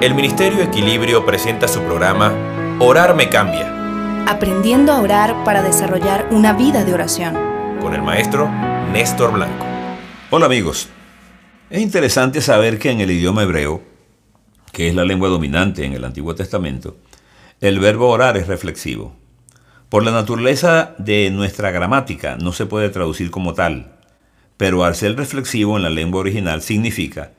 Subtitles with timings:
[0.00, 2.32] el Ministerio Equilibrio presenta su programa
[2.78, 3.76] Orar me cambia,
[4.26, 7.34] Aprendiendo a orar para desarrollar una vida de oración.
[7.80, 8.48] con el maestro
[8.92, 9.66] Néstor Blanco.
[10.30, 10.88] Hola amigos.
[11.68, 13.82] Es interesante saber que en el idioma hebreo,
[14.72, 16.96] que es la lengua dominante en el Antiguo Testamento,
[17.60, 19.14] el verbo orar es reflexivo.
[19.88, 23.92] Por la naturaleza de nuestra gramática no se puede traducir como tal,
[24.56, 27.32] pero al ser reflexivo en la lengua original significa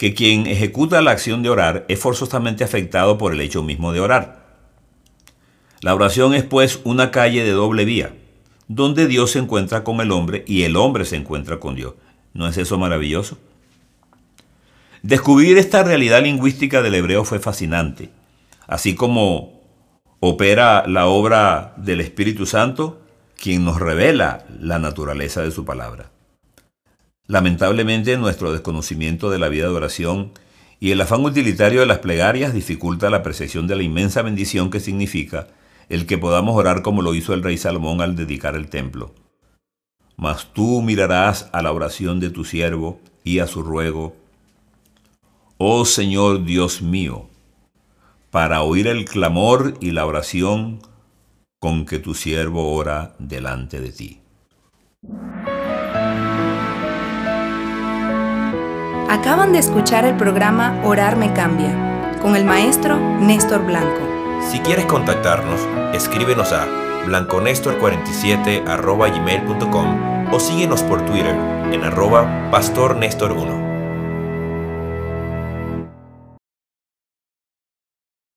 [0.00, 4.00] que quien ejecuta la acción de orar es forzosamente afectado por el hecho mismo de
[4.00, 4.46] orar.
[5.82, 8.14] La oración es pues una calle de doble vía,
[8.66, 11.96] donde Dios se encuentra con el hombre y el hombre se encuentra con Dios.
[12.32, 13.36] ¿No es eso maravilloso?
[15.02, 18.08] Descubrir esta realidad lingüística del hebreo fue fascinante,
[18.66, 19.60] así como
[20.18, 23.02] opera la obra del Espíritu Santo,
[23.38, 26.10] quien nos revela la naturaleza de su palabra.
[27.30, 30.32] Lamentablemente nuestro desconocimiento de la vida de oración
[30.80, 34.80] y el afán utilitario de las plegarias dificulta la percepción de la inmensa bendición que
[34.80, 35.46] significa
[35.88, 39.14] el que podamos orar como lo hizo el rey Salomón al dedicar el templo.
[40.16, 44.16] Mas tú mirarás a la oración de tu siervo y a su ruego,
[45.56, 47.28] Oh Señor Dios mío,
[48.32, 50.80] para oír el clamor y la oración
[51.60, 54.20] con que tu siervo ora delante de ti.
[59.10, 64.06] Acaban de escuchar el programa Orar me cambia con el maestro Néstor Blanco.
[64.48, 65.60] Si quieres contactarnos,
[65.92, 66.68] escríbenos a
[67.06, 71.34] blanconestor47 gmail.com o síguenos por Twitter
[71.72, 73.69] en arroba pastornestor1.